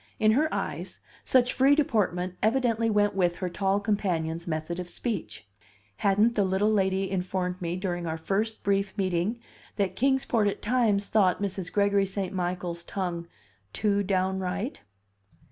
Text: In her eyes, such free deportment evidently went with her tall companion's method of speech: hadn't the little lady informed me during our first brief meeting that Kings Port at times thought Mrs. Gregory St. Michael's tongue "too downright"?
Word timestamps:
In 0.17 0.31
her 0.31 0.51
eyes, 0.51 0.99
such 1.23 1.53
free 1.53 1.75
deportment 1.75 2.33
evidently 2.41 2.89
went 2.89 3.13
with 3.13 3.35
her 3.35 3.49
tall 3.49 3.79
companion's 3.79 4.47
method 4.47 4.79
of 4.79 4.89
speech: 4.89 5.47
hadn't 5.97 6.33
the 6.33 6.43
little 6.43 6.71
lady 6.73 7.11
informed 7.11 7.61
me 7.61 7.75
during 7.75 8.07
our 8.07 8.17
first 8.17 8.63
brief 8.63 8.95
meeting 8.97 9.37
that 9.75 9.95
Kings 9.95 10.25
Port 10.25 10.47
at 10.47 10.63
times 10.63 11.07
thought 11.07 11.39
Mrs. 11.39 11.71
Gregory 11.71 12.07
St. 12.07 12.33
Michael's 12.33 12.83
tongue 12.83 13.27
"too 13.73 14.01
downright"? 14.01 14.81